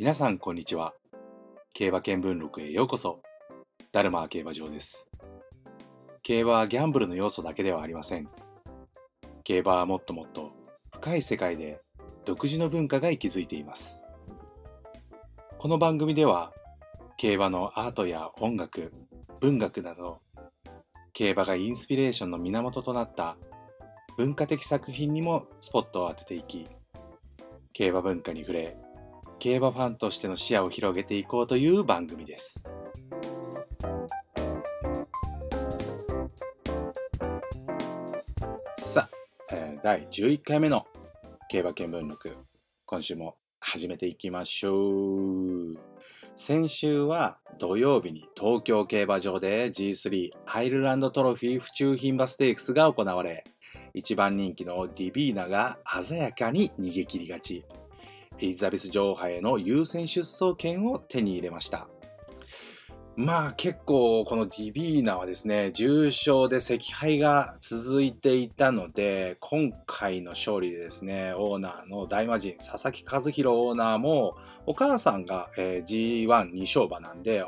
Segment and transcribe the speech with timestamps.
[0.00, 0.94] 皆さんこんにちは。
[1.74, 3.20] 競馬見聞録へようこそ。
[3.90, 5.08] ダルマ競馬場です。
[6.22, 8.28] 競馬はギャンブルの要素だけではありません。
[9.42, 10.52] 競馬はもっともっと
[10.92, 11.80] 深い世界で
[12.24, 14.06] 独自の文化が息づいています。
[15.58, 16.52] この番組では
[17.16, 18.92] 競馬のアートや音楽、
[19.40, 20.20] 文学など
[21.12, 23.36] 競馬がインスピレーションの源となった
[24.16, 26.68] 文化的作品にもスポットを当てていき
[27.72, 28.76] 競馬文化に触れ
[29.38, 32.64] 競馬ファンとしての視野を広げていこうという番組です。
[38.76, 40.86] さあ、えー第11回目の
[41.48, 42.36] 競馬見聞録、
[42.84, 45.78] 今週も始めていきましょう。
[46.34, 53.44] 先週は土曜日に東京競馬場で G3 アイルランドトロフィー府中牝馬ステークスが行われ、
[53.94, 57.64] 一番人気のディビーナが鮮やかに逃げ切りがち。
[58.40, 61.88] エリザベス女王杯への優先出走権を手に入れました。
[63.16, 74.36] まあ結構このディビーナはですね、重賞で惜敗が続いていたので、今回の勝利でですね、オーナーの大魔神佐々木和弘オーナーも、
[74.66, 77.44] お母さんが、G12 勝馬なんで、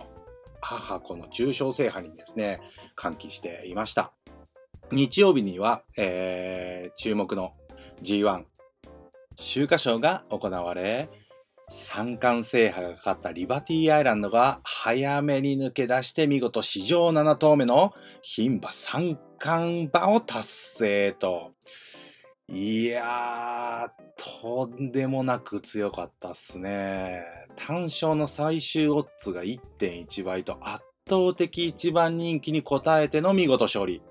[0.60, 2.60] 母子の重賞制覇にですね、
[2.96, 4.12] 歓喜していました。
[4.90, 7.52] 日曜日には、えー注目の
[8.02, 8.44] G1
[9.40, 11.08] 秋華賞が行われ、
[11.70, 21.52] 三冠制覇がかかったリバティアイランドが早めに抜け出して見事史上7頭目の牝馬三冠馬を達成と。
[22.48, 23.90] いやー、
[24.42, 27.22] とんでもなく強かったっすね。
[27.56, 34.02] 単勝の最終オッズが1.1倍と圧倒的一番人気に応えての見事勝利。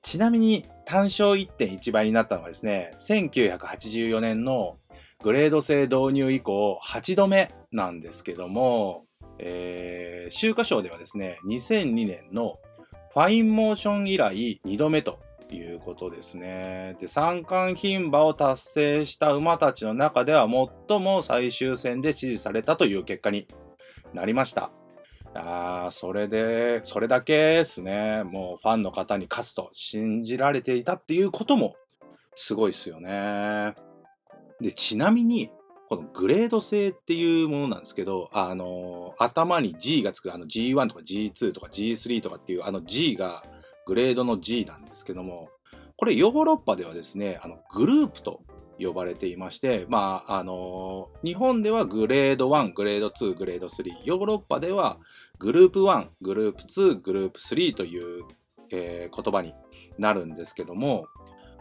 [0.00, 4.76] ちなみに単勝1.1倍になったのはですね、1984年の
[5.22, 9.04] グレード制導入以降8度目なんですけども、
[9.38, 12.58] えー、秋華賞ではですね、2002年の
[13.12, 15.20] ファインモーション以来2度目と
[15.52, 16.96] いうことですね。
[16.98, 20.48] で、三冠牝馬を達成した馬たちの中では
[20.88, 23.46] 最も最終戦で支持されたという結果に
[24.12, 24.72] なりました。
[25.34, 31.76] あーそれで、それだけですね、もうファンの方に勝つと信じられていたっていうことも
[32.34, 33.74] すごいですよね。
[34.60, 35.50] で、ちなみに、
[35.88, 43.42] このグレード制っていうものなんですけど、あの、頭に G がつく、あの G1 とか G2 とか G3 とかっていう、あの G が
[43.86, 45.48] グレードの G なんですけども、
[45.96, 48.40] これヨーロッパではですね、あのグループと
[48.80, 54.98] 呼ばれていまして、まあ、あの、日本ではグレード1、グレード2、グレード3、ヨーロッパでは
[55.38, 58.24] グループ1、グループ2、グループ3という、
[58.72, 59.52] えー言葉に
[59.98, 61.06] なるんですけども、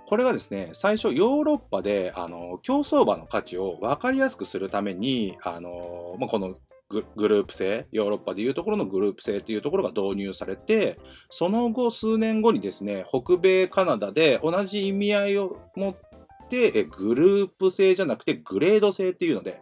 [0.07, 6.55] これがですね、最初ヨーロッパで、あの、競走馬の価値を分かりやすくするために、あの、まあ、この
[6.89, 10.97] ググループ制、ヨーロッパでいうところのグループ制というところが導入されて、
[11.29, 16.08] その後数年後にですね、北米カナダで同じ意味合いを持って
[16.49, 19.61] て、えグループ制じゃなくてグレード制っていうので、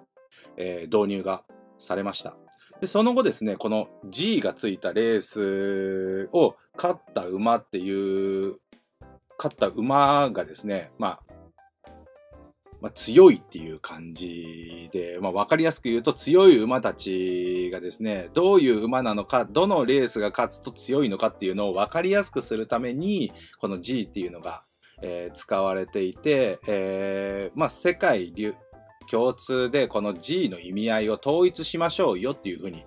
[0.58, 1.44] えー導入が
[1.78, 2.36] されました。
[2.82, 8.58] で、その後ですね、この G がついたレースを勝った馬っていう
[9.38, 11.20] 勝った馬がですね、まあ、
[12.82, 24.64] まあ、強いっていう感じで、まあ、わかりやすく言うと強い馬たちがですね、どういう馬なのか、どのレースが勝つと強いのかっていうのをわかりやすくするために、この G っていうのが、
[25.02, 28.56] えー使われていて、えーまあ、世界流
[29.10, 32.86] 共通でこの G の意味合いを統一しましょうよっていう風に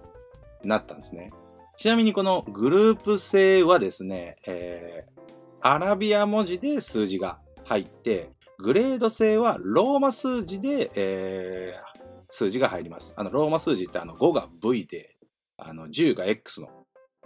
[0.65, 1.33] なったんですね。
[1.77, 5.21] ちなみにこのグループ制はですね、えー
[5.63, 11.91] アラビア文字で数字が入って、グレード制はローマ数字で、えー
[12.31, 13.15] 数字が入ります。
[13.17, 15.17] あの、ローマ数字ってあの5が V で、
[15.59, 16.69] あの10が X の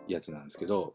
[0.09, 0.95] やつなんですけど、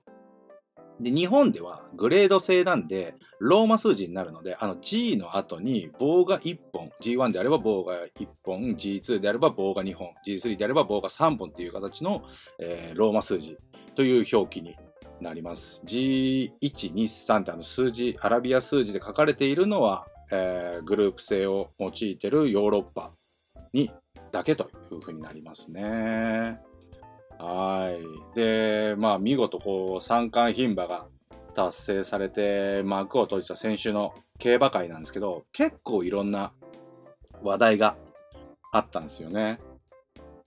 [0.99, 12.23] で、日本ではグレード制なんで、ローマ数字になるので、あの G の後に棒が1本、G1 であれば棒が1本、G2 であれば棒が2本、G3 であれば棒が3本っていう形の、
[12.59, 13.57] えーローマ数字
[13.95, 14.75] という表記に
[15.21, 15.81] なります。
[15.85, 23.11] G123 ってあの数字、アラビア数字で書かれているのは、えーグループ制を用いてるヨーロッパ
[23.73, 23.89] に
[24.31, 26.68] だけというふうになりますね。
[27.39, 28.35] はい。
[28.35, 31.07] で、まあ見事こう三冠牝馬が
[31.55, 36.51] 達成されて幕を閉じた先週の競馬会なんですけど、結構いろんな
[37.41, 37.95] 話題が
[38.71, 39.59] あったんですよね。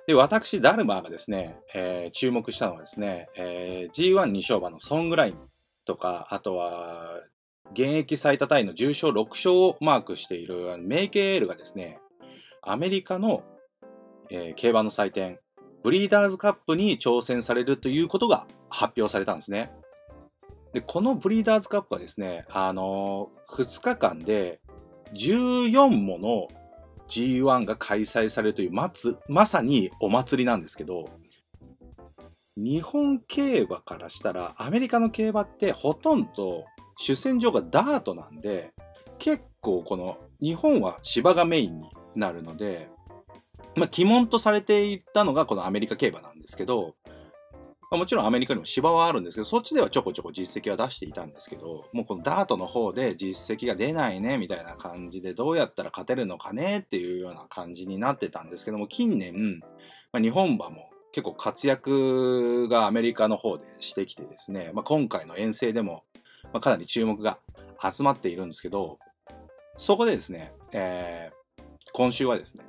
[0.07, 5.35] で、私、ダルマーがですね、えー注目したのはですね、えー G12 勝馬のソングライン
[5.87, 7.21] とか、あとは、
[7.73, 12.01] 現役最多タイの重賞6勝をマークしているメイケーエールがですね、
[12.61, 13.43] アメリカの、
[14.31, 15.39] えー、競馬の祭典、
[15.83, 19.73] ブリーダーズカップに挑戦されるということが発表されたんですね。
[20.73, 24.61] で、このブリーダーズカップはですね、あのー、2日間で
[25.13, 26.49] 14もの
[27.09, 31.11] G1 が開催されるというまつ、まさにお祭りなんですけど、
[32.57, 36.65] 日本競馬からしたらアメリカの競馬ってほとんど
[36.97, 38.73] 主戦場がダートなんで
[39.19, 42.89] 結構この日本は芝がメインになるので、
[43.77, 46.95] まあ、鬼門とされていたのがこのアメリカ競馬なんですけど、
[47.91, 59.61] まあ、もちろんアメリカにも芝はあるんですけど、そっちではちょこちょこ実績は出していたんですけど、もうこのダートの方で実績が出ないね、みたいな感じで、どうやったら勝てるのかねっていうような感じになってたんですけども、近年、
[60.11, 66.05] まあ、日本馬も結構活躍がアメリカの方でしてきてですね、まあ、今回の遠征でも、
[66.45, 67.39] まあ、かなり注目が
[67.79, 68.99] 集まっているんですけど、
[69.77, 72.65] そこでですね、えー、今週はですね、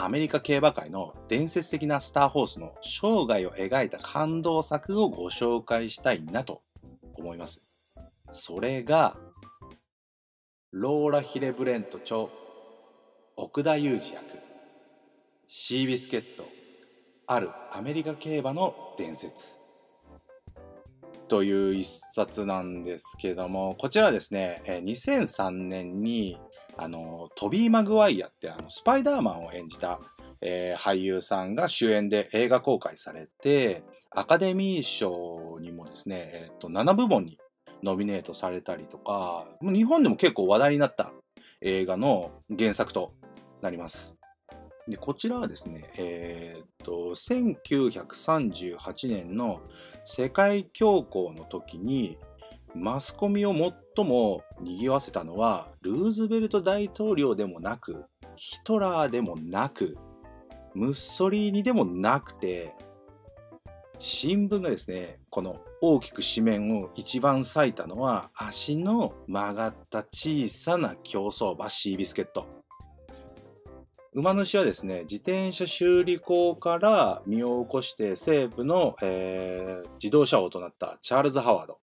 [0.00, 6.62] アメリカ競馬界の伝説的なスターホースの生涯を描いた感動作をご紹介したいなと
[7.16, 7.66] 思います。
[8.30, 9.16] それが、
[10.70, 12.28] ローラ・ヒレブレント著、
[13.36, 14.38] 奥田裕二役、
[15.48, 16.44] シービスケット、
[17.26, 19.58] あるアメリカ競馬の伝説
[21.26, 26.38] という一冊なんですけどもこちらですね2003年に
[26.78, 30.00] あのトビー・マグワイアってあのスパイダーマンを演じた、
[30.40, 37.38] えー、俳優さんが主演で映画公開されてアカデミー賞にもですね、えー、と7部門に
[37.82, 41.12] ノミネートされたりとか日本でも結構話題になった
[41.60, 43.12] 映画の原作と
[43.60, 44.18] なります。
[44.88, 49.60] でこちらはですね、えー、っと、1938年の
[50.04, 52.16] 世界恐慌の時に、
[52.74, 53.72] マスコミを最
[54.04, 58.04] も賑わせたのは、ルーズベルト大統領でもなく、
[58.36, 59.96] ヒトラーでもなく、
[60.74, 62.74] ムッソリーニでもなくて、
[63.98, 72.46] 新聞がですね、この大きく紙面を一番割いたのは、足の曲がった小さな競走馬シービスケット。
[74.14, 81.78] 馬主はですね、自転車修理工から身を起こして西部の、えー、自動車王となったチャールズ・ハワード。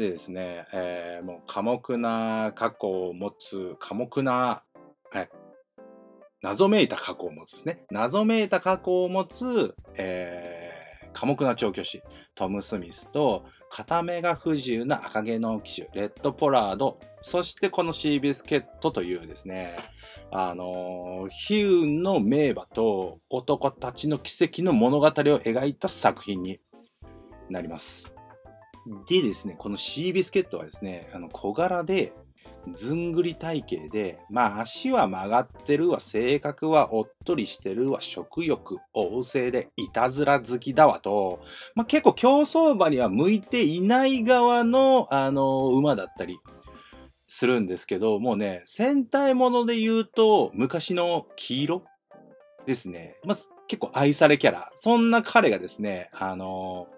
[0.00, 4.62] でですね、えー、もう寡黙な過去を持つ、寡黙な、
[5.10, 5.28] はい、
[6.42, 7.84] 謎めいた過去を持つですね。
[7.90, 10.80] 謎めいた過去を持つ、えー
[11.12, 12.02] 寡黙な調教師、
[12.34, 19.76] トム・スミスと、片目が不自由な赤毛の騎手、レッド・ポラード、そしてこのシービスケットというですね、
[20.32, 26.60] あの悲運の名馬と男たちの奇跡の物語を描いた作品に
[27.48, 28.12] なります。
[29.06, 32.12] でですね、このシービスケットはですね、あの小柄で、
[32.72, 41.40] ずんぐり体型で、まあ足は曲がってるわ、性格はおっとりしてるわ、食欲旺盛でいたずら好きだわと、
[41.74, 46.38] まあ結構競走馬には向いていない側の、あの、馬だったり
[47.26, 51.82] するんですけど、もうね、戦隊もので言うと、昔の黄色
[52.66, 53.16] ですね。
[53.24, 53.36] まあ、
[53.68, 54.72] 結構愛されキャラ。
[54.74, 56.88] そんな彼がですね、あの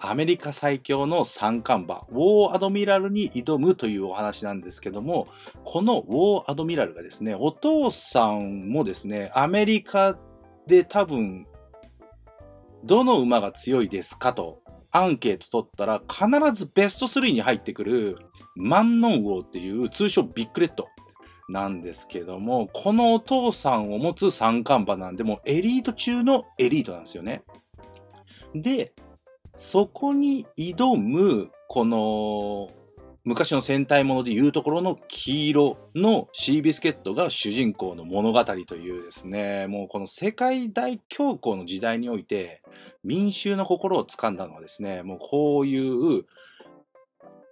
[0.00, 5.28] アメリカ最強の三冠馬、ウォーアドミラルに挑むというお話なんですけども、
[5.64, 10.18] このウォーアドミラルがですね、お父さんもですね、アメリカ
[10.66, 11.46] で多分、
[12.84, 18.18] どの馬が強いですかとアンケート取ったら必ずベスト3に入ってくる
[18.54, 20.88] マンノンウォーっていう通称ビッグレッド
[21.48, 27.42] なんですけども、このお父さんを持つ三冠馬なんで、もエリート中のエリートなんですよね。
[28.54, 28.92] で、
[29.58, 32.70] そこに挑む、この、
[33.24, 42.62] 昔の戦隊ものでいうところの黄色のシービスケットが主人公の物語というですね、もうこの世界大恐慌の時代において
[43.02, 45.76] 民衆の心を掴んだのはですね、もうこうい
[46.20, 46.24] う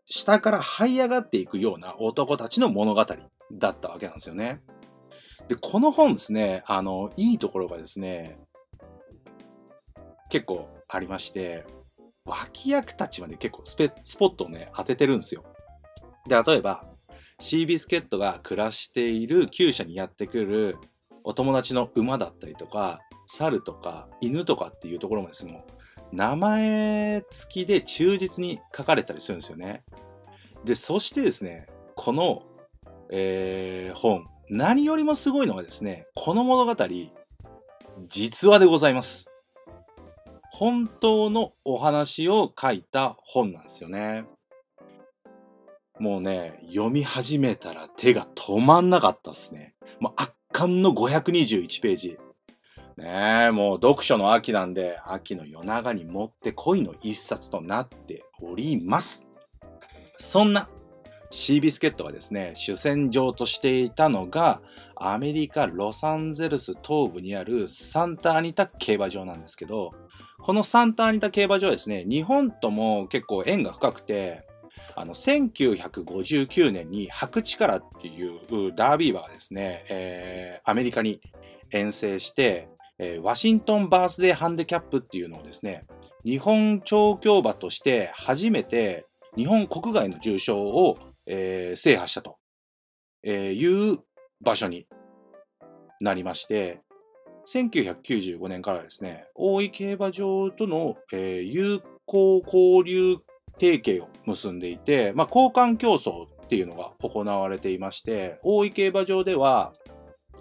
[0.07, 3.05] 下から這い上がっていくような男たちの物語
[3.53, 4.63] だったわけなんですよね。
[5.49, 8.39] で、この本ですね、あの、いいところがですね、
[10.31, 11.67] 結構ありまして、
[12.27, 15.45] 脇役たちまで結構スペスポットをね、当ててるんですよ。
[16.29, 16.87] で、例えば、
[17.39, 20.77] シービスケットが暮らしている厩舎にやってくる
[21.23, 25.67] お友達の馬だったりとか、猿とか犬とかっていうところもですね、も
[26.13, 29.85] う名前付きで忠実に書かれたりするんですよね。
[30.65, 32.43] で、そしてですね、この、
[33.11, 36.77] えー、本、何よりもすごいのがですね、この物語、
[38.09, 39.31] 実話でございます。
[40.59, 44.25] 本当のお話を書いた本なんですよね。
[45.99, 49.75] もうね、読み始めたら手が止まんなかったっすね。
[50.01, 52.19] もう圧巻の521ページ。
[52.97, 59.27] ねえ、もう読書の秋なんで、秋の夜長にもって恋の一冊となっております。
[60.17, 60.71] そんな
[61.31, 64.63] シービスケットがですね、主戦場としていたのが、
[64.95, 69.93] アメリカ・ロサンゼルス東部にあるサンタアニタ競馬場なんですけど、
[70.39, 74.47] このサンタアニタ競馬場はですね、日本とも結構縁が深くて、
[74.95, 81.21] あの、1959年に白力っていうダービー馬がですね、えー、アメリカに
[81.71, 85.87] 遠征して、えー、ワシントンバースデーハンデキャップっていうのをですね、
[86.25, 92.39] 日本調教馬として初めて日本国外の重賞を、えー、制覇したと、
[93.23, 93.99] えいう
[94.41, 94.87] 場所に
[96.01, 96.81] なりまして、
[97.47, 103.19] 1995年からですね、大井競馬場との、えー、友好交流
[103.59, 109.73] 提携を結んでいて、まあ、交換競争っていうのが行われていまして、大井競馬場では、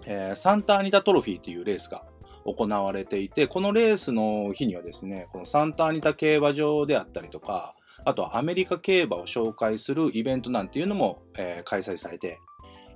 [0.05, 2.03] えー、サンタアニタトロフィーっていうレースが
[2.45, 12.39] 行われていて、このレースの日にはですね、このサンタアニタ競馬場であったりとか、あとはアメリカ競馬を紹介するイベントなんていうのも、えー、開催されて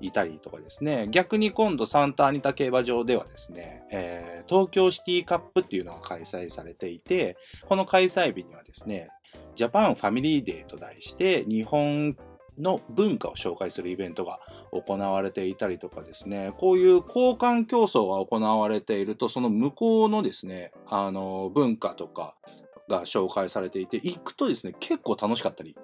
[0.02, 9.10] いたりとかですね、逆に今度サンタアニタ競馬場ではですね、えー、東京シティカップっていうのが開催されていて、この開催日にはですね、
[9.56, 12.16] ジャパンファミリーデーと題して日本
[12.58, 14.40] の文化を紹介するイベントが
[14.72, 22.36] 行われていたりとかですね、こういう交換競走が行われていると、その向こうのですね、あの、文化とか
[22.88, 25.76] が紹介されていて、行くとですね、結構楽しかったり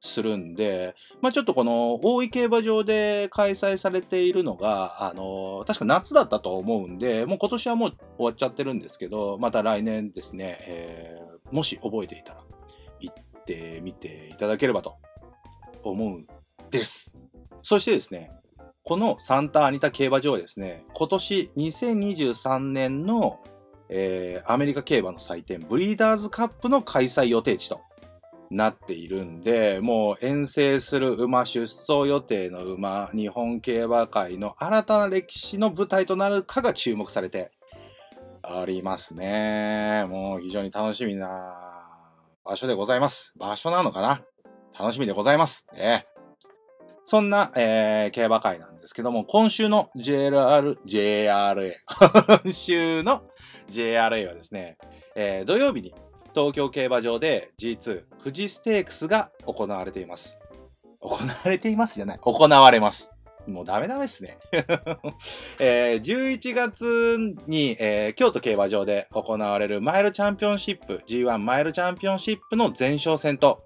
[0.00, 12.40] するんで、まあちょっとこの大井競馬場で開催されているのが、あの、確か夏だったと思うんで、もう今年はもう終わっちゃってるんですけど、また来年ですね、えー、もし覚えていたら
[13.00, 14.96] 行ってみていただければと
[15.82, 16.26] 思うん
[16.70, 17.18] です。
[17.62, 18.30] そしてですね、
[18.84, 23.40] このサンタアニタ競馬場はですね、今年2023年の、
[23.88, 27.80] えー、アメリカ競馬の祭典、ブリーダーズカップの開催予定地と
[28.50, 37.50] なっているんで、もう遠征する馬、出走予定の馬、日本競馬界の新たな歴史の舞台となるかが注目されて
[38.42, 40.04] おりますね。
[40.08, 41.86] もう非常に楽しみな
[42.44, 43.34] 場所でございます。
[43.38, 44.22] 場所なのかな？
[44.78, 45.66] 楽しみでございます。
[45.74, 46.18] えー
[47.10, 51.72] そんな、えー、競馬会なんですけども、今週の JRR、JRA
[52.44, 53.22] 今週の
[53.70, 54.76] JRA はですね、
[55.16, 55.94] えー、土曜日に
[56.38, 60.38] 東京競馬場で G2 富士ステークスが行われています。
[61.00, 62.18] 行われていますじゃない。
[62.20, 63.12] 行われます。
[63.48, 64.38] もうダメダメっすね。
[65.58, 67.18] えー、11月
[67.48, 73.64] に、えー、京都競馬場で行われるマイルチャンピオンシップ、G1 マイルチャンピオンシップの前哨戦と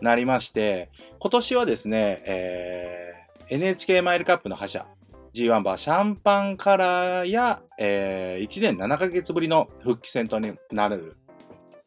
[0.00, 0.90] なりまして、
[1.20, 4.84] 今年はですね、えー、NHK マイルカップの覇者、
[5.32, 10.40] G1 馬シャンパンカラーや、えー、1年7ヶ月ぶりの復帰戦と
[10.72, 11.16] なる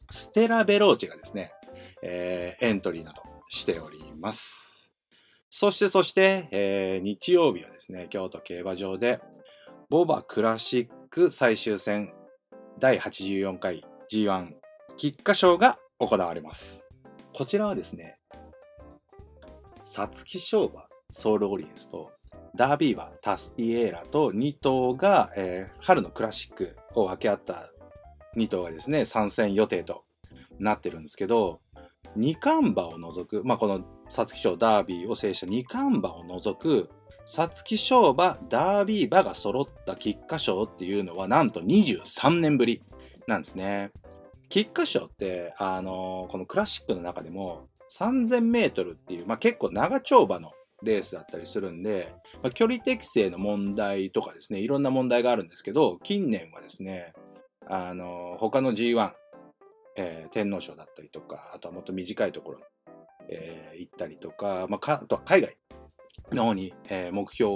[0.09, 1.51] ステラ・ベローチェがですね、
[2.01, 4.93] えー、エントリーなどしております。
[5.49, 9.19] そしてそして、えー、日曜日はですね、京都競馬場で、
[9.89, 12.11] ボバクラシック最終戦
[12.79, 14.49] 第84回 G1
[14.97, 16.89] 菊花賞が行われます。
[17.33, 18.17] こちらはですね、
[19.83, 22.11] 皐月賞馬ソウルオリエンスと
[22.55, 27.69] ダービー馬タスティエーラと2頭が、えー、春のクラシックを分け合った
[28.35, 30.03] 2頭がですね、参戦予定と
[30.59, 31.61] なってるんですけど、
[32.15, 36.89] 二冠馬を除く、まあ、この皐月賞ダービーを制した二冠馬を除く、
[37.25, 42.83] 皐月賞馬、ダービー馬が揃った菊花賞っていうのはなんと23年ぶり
[43.27, 43.91] なんですね。
[44.49, 50.51] 菊花賞って、あのー、このクラシックの中でも3000メートルっていう、まあ、結構長丁場の
[50.83, 52.13] レースだったりするんで、
[52.43, 57.13] まあ、距離適正の問題とかですね、いろんな問題があるんですけど、近年はですね、
[57.67, 59.11] あの、他の G1、
[59.95, 62.65] えー、天皇賞だったりとか、あとはもっと短いところに、
[63.29, 65.57] えー、行ったりとか、まあ、かあとは海外
[66.31, 67.51] の方に、えー、目標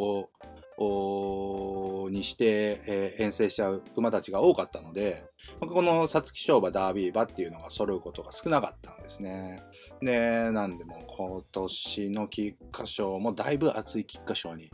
[0.79, 5.25] をにして、えー、遠征しちゃう馬たちが多かったので、
[5.59, 9.59] この皐月賞馬、ダービー馬っていうのが揃うことが少なかったんですね。
[10.01, 14.71] で、なんでも今年の菊花賞もだいぶ暑い菊花賞に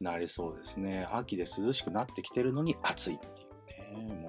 [0.00, 1.06] なりそうですね。
[1.12, 4.27] 秋で涼しくなってきてるのに暑いっていうね。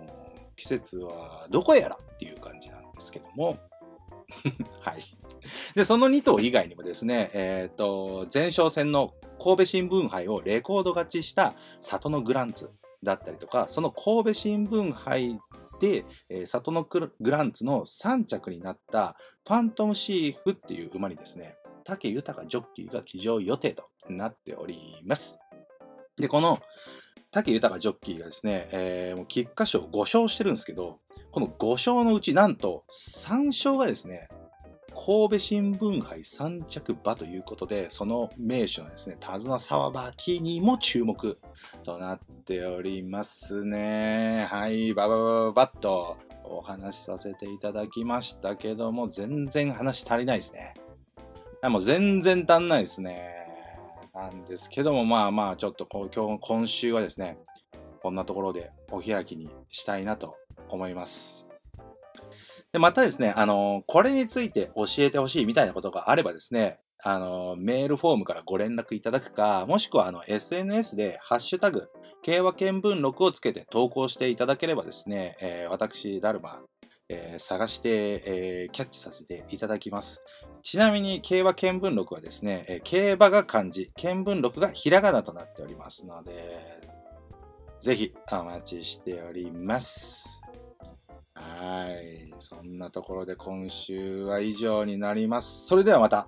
[0.60, 3.58] 季節はどこやらっていう感じなんですけども。
[4.82, 5.04] はい。
[5.74, 12.70] で、その2頭以外にもですね、えっ、ー、と、前哨戦の神戸新聞杯をレコード勝ちした里のグランツ
[13.02, 15.40] だったりとか、その神戸新聞杯
[15.80, 19.16] で、えー、里のグランツの3着になった
[19.48, 25.40] ファントムシーフっていう馬にですね、武豊ジョッキーが騎乗予定となっております。
[26.18, 26.60] で、この
[27.32, 31.00] 武豊ジョッキーがですね、えー、もう菊花賞5勝してるんですけど、
[31.32, 34.30] この5勝のうちなんと3勝がですね、
[34.96, 41.38] 神戸新聞杯3着馬ということで、その名手のですね、手綱沢馬キにも注目
[41.84, 44.48] となっておりますね。
[44.50, 50.74] はい、バババババッとお話しさせていただきましたけども、全然話足りないですね。
[51.64, 53.39] もう全然足んないですね。
[54.20, 57.38] なんですけども、まあまあ、ちょっとこう今日、今週はですね、
[58.02, 60.36] こんなところでお開きにしたいなと
[60.68, 61.48] 思います。
[62.74, 71.90] で、またですね、あの、これについて教えてほしいみたいなことがあればですね、あの、メールフォームからご連絡いただくか、もしくはあの、SNS でハッシュタグ、
[72.22, 76.60] 競馬見聞録をつけて投稿していただければですね、えー、私、ダルマ、
[77.10, 80.24] えー、探して、えー、キャッチさせていただきます。
[80.62, 86.80] ちなみに、競馬見聞録はですね、えー、競馬が漢字、見聞録がひらがなとなっておりますので、
[87.80, 90.42] ぜひお待ちしております。
[91.34, 92.34] はい。
[92.40, 95.66] そんなところで今週は以上になります。
[95.66, 96.28] それではまた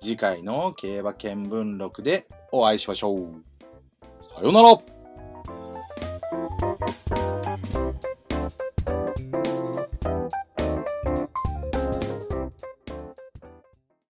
[0.00, 3.44] 次回の競馬見聞録でお会いしましょう。
[4.20, 4.97] さようなら